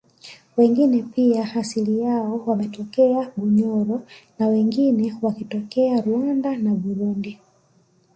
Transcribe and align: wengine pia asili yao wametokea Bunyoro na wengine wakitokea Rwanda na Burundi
wengine 0.57 1.03
pia 1.03 1.55
asili 1.55 1.99
yao 1.99 2.41
wametokea 2.45 3.31
Bunyoro 3.37 4.01
na 4.39 4.47
wengine 4.47 5.13
wakitokea 5.21 6.01
Rwanda 6.01 6.57
na 6.57 6.71
Burundi 6.75 7.39